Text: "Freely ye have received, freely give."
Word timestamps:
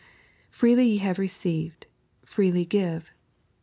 "Freely 0.49 0.87
ye 0.87 0.97
have 0.97 1.19
received, 1.19 1.85
freely 2.23 2.65
give." 2.65 3.11